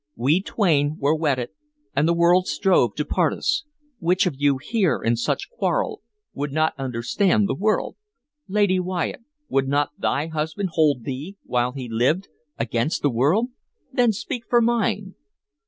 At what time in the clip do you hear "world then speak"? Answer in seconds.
13.11-14.45